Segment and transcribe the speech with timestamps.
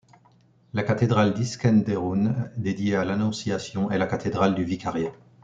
[0.73, 5.11] La cathédrale d'İskenderun, dédiée à l'Annonciation, est la cathédrale du vicariat.